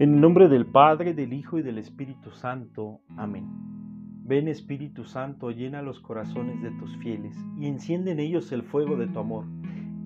En 0.00 0.14
el 0.14 0.20
nombre 0.22 0.48
del 0.48 0.64
Padre, 0.64 1.12
del 1.12 1.34
Hijo 1.34 1.58
y 1.58 1.62
del 1.62 1.76
Espíritu 1.76 2.30
Santo. 2.30 3.02
Amén. 3.18 3.46
Ven 4.24 4.48
Espíritu 4.48 5.04
Santo, 5.04 5.50
llena 5.50 5.82
los 5.82 6.00
corazones 6.00 6.62
de 6.62 6.70
tus 6.70 6.96
fieles 6.96 7.36
y 7.58 7.66
enciende 7.66 8.12
en 8.12 8.18
ellos 8.18 8.50
el 8.50 8.62
fuego 8.62 8.96
de 8.96 9.08
tu 9.08 9.18
amor. 9.18 9.44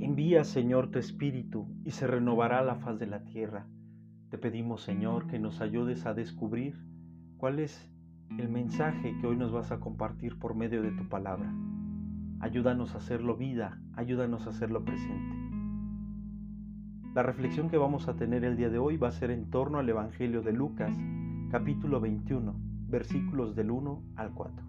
Envía, 0.01 0.43
Señor, 0.43 0.91
tu 0.91 0.99
Espíritu 0.99 1.69
y 1.85 1.93
se 1.93 2.09
renovará 2.09 2.61
la 2.63 2.75
faz 2.75 2.99
de 2.99 3.07
la 3.07 3.23
tierra. 3.23 3.69
Te 4.31 4.37
pedimos, 4.37 4.83
Señor, 4.83 5.29
que 5.29 5.39
nos 5.39 5.61
ayudes 5.61 6.07
a 6.07 6.13
descubrir 6.13 6.75
cuál 7.37 7.61
es 7.61 7.89
el 8.37 8.49
mensaje 8.49 9.17
que 9.21 9.29
hoy 9.29 9.37
nos 9.37 9.53
vas 9.53 9.71
a 9.71 9.79
compartir 9.79 10.41
por 10.41 10.57
medio 10.57 10.83
de 10.83 10.91
tu 10.91 11.09
palabra. 11.09 11.55
Ayúdanos 12.41 12.97
a 12.97 12.99
hacerlo 12.99 13.37
vida, 13.37 13.81
ayúdanos 13.95 14.49
a 14.49 14.51
hacerlo 14.51 14.85
presente. 14.85 15.44
La 17.15 17.23
reflexión 17.23 17.71
que 17.71 17.77
vamos 17.77 18.09
a 18.09 18.17
tener 18.17 18.45
el 18.45 18.57
día 18.57 18.71
de 18.71 18.79
hoy 18.81 18.97
va 18.97 19.07
a 19.07 19.13
ser 19.13 19.31
en 19.31 19.49
torno 19.49 19.79
al 19.79 19.89
Evangelio 19.89 20.43
de 20.43 20.53
Lucas, 20.53 20.93
capítulo 21.49 22.01
21, 22.01 22.57
versículos 22.89 23.55
del 23.55 23.71
1 23.71 24.03
al 24.17 24.33
4. 24.33 24.65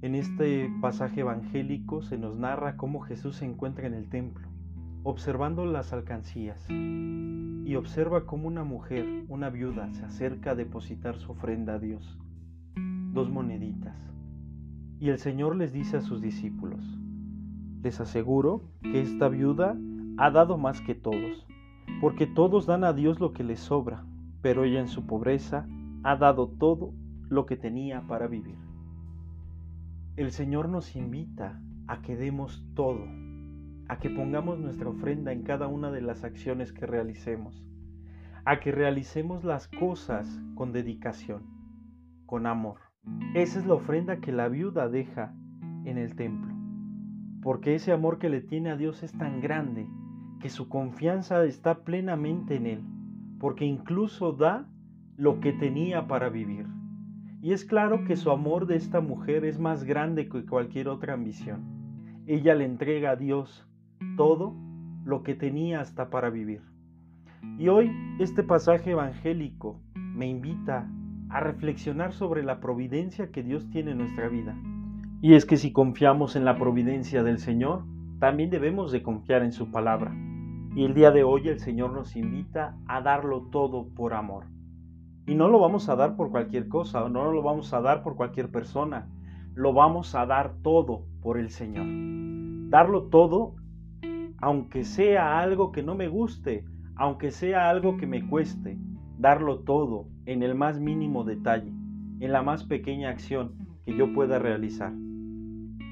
En 0.00 0.14
este 0.14 0.72
pasaje 0.80 1.20
evangélico 1.20 2.00
se 2.00 2.16
nos 2.16 2.38
narra 2.38 2.78
cómo 2.78 3.00
Jesús 3.00 3.36
se 3.36 3.44
encuentra 3.44 3.86
en 3.86 3.92
el 3.92 4.08
templo, 4.08 4.48
observando 5.02 5.66
las 5.66 5.92
alcancías, 5.92 6.66
y 6.70 7.74
observa 7.74 8.24
cómo 8.24 8.48
una 8.48 8.64
mujer, 8.64 9.26
una 9.28 9.50
viuda, 9.50 9.92
se 9.92 10.06
acerca 10.06 10.52
a 10.52 10.54
depositar 10.54 11.18
su 11.18 11.32
ofrenda 11.32 11.74
a 11.74 11.78
Dios, 11.78 12.18
dos 13.12 13.28
moneditas. 13.28 13.94
Y 14.98 15.10
el 15.10 15.18
Señor 15.18 15.54
les 15.56 15.70
dice 15.70 15.98
a 15.98 16.00
sus 16.00 16.22
discípulos, 16.22 16.82
les 17.82 18.00
aseguro 18.00 18.62
que 18.80 19.02
esta 19.02 19.28
viuda 19.28 19.76
ha 20.16 20.30
dado 20.30 20.58
más 20.58 20.80
que 20.80 20.94
todos, 20.94 21.46
porque 22.00 22.26
todos 22.26 22.66
dan 22.66 22.84
a 22.84 22.92
Dios 22.92 23.20
lo 23.20 23.32
que 23.32 23.44
les 23.44 23.60
sobra, 23.60 24.04
pero 24.42 24.64
ella 24.64 24.80
en 24.80 24.88
su 24.88 25.06
pobreza 25.06 25.66
ha 26.02 26.16
dado 26.16 26.48
todo 26.48 26.94
lo 27.28 27.46
que 27.46 27.56
tenía 27.56 28.06
para 28.06 28.26
vivir. 28.26 28.58
El 30.16 30.32
Señor 30.32 30.68
nos 30.68 30.96
invita 30.96 31.60
a 31.86 32.02
que 32.02 32.16
demos 32.16 32.64
todo, 32.74 33.04
a 33.88 33.98
que 33.98 34.10
pongamos 34.10 34.58
nuestra 34.58 34.88
ofrenda 34.88 35.32
en 35.32 35.42
cada 35.42 35.66
una 35.66 35.90
de 35.90 36.00
las 36.00 36.24
acciones 36.24 36.72
que 36.72 36.86
realicemos, 36.86 37.64
a 38.44 38.60
que 38.60 38.72
realicemos 38.72 39.44
las 39.44 39.68
cosas 39.68 40.40
con 40.54 40.72
dedicación, 40.72 41.42
con 42.26 42.46
amor. 42.46 42.78
Esa 43.34 43.58
es 43.58 43.66
la 43.66 43.74
ofrenda 43.74 44.20
que 44.20 44.32
la 44.32 44.48
viuda 44.48 44.88
deja 44.88 45.34
en 45.84 45.98
el 45.98 46.14
templo, 46.16 46.54
porque 47.42 47.74
ese 47.74 47.92
amor 47.92 48.18
que 48.18 48.28
le 48.28 48.40
tiene 48.40 48.70
a 48.70 48.76
Dios 48.76 49.02
es 49.02 49.12
tan 49.12 49.40
grande 49.40 49.88
que 50.40 50.48
su 50.48 50.68
confianza 50.68 51.44
está 51.44 51.84
plenamente 51.84 52.56
en 52.56 52.66
Él, 52.66 52.80
porque 53.38 53.64
incluso 53.64 54.32
da 54.32 54.66
lo 55.16 55.40
que 55.40 55.52
tenía 55.52 56.08
para 56.08 56.30
vivir. 56.30 56.66
Y 57.42 57.52
es 57.52 57.64
claro 57.64 58.04
que 58.04 58.16
su 58.16 58.30
amor 58.30 58.66
de 58.66 58.76
esta 58.76 59.00
mujer 59.00 59.44
es 59.44 59.58
más 59.58 59.84
grande 59.84 60.28
que 60.28 60.44
cualquier 60.44 60.88
otra 60.88 61.14
ambición. 61.14 61.62
Ella 62.26 62.54
le 62.54 62.64
entrega 62.64 63.12
a 63.12 63.16
Dios 63.16 63.66
todo 64.16 64.54
lo 65.04 65.22
que 65.22 65.34
tenía 65.34 65.80
hasta 65.80 66.10
para 66.10 66.30
vivir. 66.30 66.62
Y 67.58 67.68
hoy 67.68 67.90
este 68.18 68.42
pasaje 68.42 68.90
evangélico 68.90 69.80
me 69.94 70.26
invita 70.26 70.90
a 71.30 71.40
reflexionar 71.40 72.12
sobre 72.12 72.42
la 72.42 72.60
providencia 72.60 73.30
que 73.30 73.42
Dios 73.42 73.68
tiene 73.70 73.92
en 73.92 73.98
nuestra 73.98 74.28
vida. 74.28 74.56
Y 75.22 75.34
es 75.34 75.44
que 75.44 75.56
si 75.56 75.72
confiamos 75.72 76.36
en 76.36 76.44
la 76.44 76.56
providencia 76.56 77.22
del 77.22 77.38
Señor, 77.38 77.84
también 78.20 78.50
debemos 78.50 78.92
de 78.92 79.02
confiar 79.02 79.42
en 79.42 79.50
su 79.50 79.70
palabra. 79.70 80.14
Y 80.76 80.84
el 80.84 80.94
día 80.94 81.10
de 81.10 81.24
hoy 81.24 81.48
el 81.48 81.58
Señor 81.58 81.92
nos 81.92 82.14
invita 82.14 82.76
a 82.86 83.00
darlo 83.00 83.48
todo 83.50 83.88
por 83.88 84.12
amor. 84.12 84.44
Y 85.26 85.34
no 85.34 85.48
lo 85.48 85.58
vamos 85.58 85.88
a 85.88 85.96
dar 85.96 86.16
por 86.16 86.30
cualquier 86.30 86.68
cosa, 86.68 87.08
no 87.08 87.32
lo 87.32 87.42
vamos 87.42 87.72
a 87.72 87.80
dar 87.80 88.02
por 88.02 88.16
cualquier 88.16 88.50
persona, 88.50 89.08
lo 89.54 89.72
vamos 89.72 90.14
a 90.14 90.26
dar 90.26 90.54
todo 90.62 91.06
por 91.22 91.38
el 91.38 91.48
Señor. 91.48 91.86
Darlo 92.70 93.04
todo, 93.04 93.54
aunque 94.38 94.84
sea 94.84 95.40
algo 95.40 95.72
que 95.72 95.82
no 95.82 95.94
me 95.94 96.08
guste, 96.08 96.64
aunque 96.96 97.30
sea 97.30 97.70
algo 97.70 97.96
que 97.96 98.06
me 98.06 98.28
cueste, 98.28 98.78
darlo 99.18 99.60
todo 99.60 100.06
en 100.26 100.42
el 100.42 100.54
más 100.54 100.78
mínimo 100.78 101.24
detalle, 101.24 101.72
en 102.20 102.32
la 102.32 102.42
más 102.42 102.64
pequeña 102.64 103.08
acción 103.08 103.54
que 103.86 103.96
yo 103.96 104.12
pueda 104.12 104.38
realizar. 104.38 104.92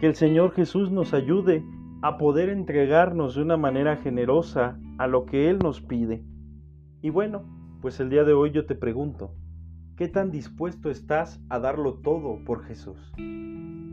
Que 0.01 0.09
el 0.09 0.15
Señor 0.15 0.53
Jesús 0.53 0.91
nos 0.91 1.15
ayude 1.15 1.65
a 2.01 2.17
poder 2.17 2.49
entregarnos 2.49 3.35
de 3.35 3.43
una 3.43 3.57
manera 3.57 3.97
generosa 3.97 4.79
a 4.99 5.07
lo 5.07 5.27
que 5.27 5.51
Él 5.51 5.59
nos 5.59 5.81
pide. 5.81 6.23
Y 7.03 7.11
bueno, 7.11 7.43
pues 7.81 7.99
el 8.01 8.11
día 8.11 8.25
de 8.25 8.33
hoy 8.33 8.51
yo 8.53 8.67
te 8.67 8.75
pregunto, 8.75 9.35
¿qué 9.97 10.09
tan 10.09 10.31
dispuesto 10.31 10.91
estás 10.91 11.41
a 11.49 11.59
darlo 11.59 11.95
todo 11.95 12.45
por 12.45 12.65
Jesús? 12.65 13.13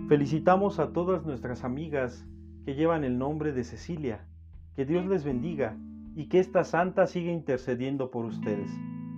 Felicitamos 0.07 0.79
a 0.79 0.93
todas 0.93 1.25
nuestras 1.25 1.63
amigas 1.63 2.27
que 2.63 2.75
llevan 2.75 3.03
el 3.03 3.17
nombre 3.17 3.53
de 3.53 3.63
Cecilia. 3.63 4.27
Que 4.75 4.85
Dios 4.85 5.05
les 5.05 5.23
bendiga 5.23 5.77
y 6.15 6.27
que 6.27 6.39
esta 6.39 6.63
santa 6.63 7.07
siga 7.07 7.31
intercediendo 7.31 8.11
por 8.11 8.25
ustedes. 8.25 8.71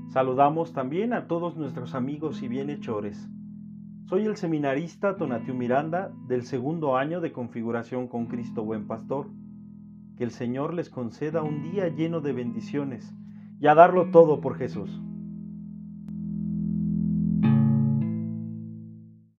Saludamos 0.09 0.71
también 0.71 1.13
a 1.13 1.27
todos 1.27 1.57
nuestros 1.57 1.93
amigos 1.93 2.41
y 2.41 2.47
bienhechores. 2.47 3.29
Soy 4.09 4.25
el 4.25 4.37
seminarista 4.37 5.17
Tonatiu 5.17 5.53
Miranda 5.53 6.13
del 6.29 6.43
segundo 6.43 6.95
año 6.95 7.19
de 7.19 7.33
configuración 7.33 8.07
con 8.07 8.27
Cristo 8.27 8.63
Buen 8.63 8.87
Pastor. 8.87 9.27
Que 10.15 10.23
el 10.23 10.31
Señor 10.31 10.73
les 10.73 10.89
conceda 10.89 11.43
un 11.43 11.61
día 11.61 11.89
lleno 11.89 12.21
de 12.21 12.31
bendiciones 12.31 13.13
y 13.59 13.67
a 13.67 13.75
darlo 13.75 14.09
todo 14.09 14.39
por 14.39 14.55
Jesús. 14.55 15.01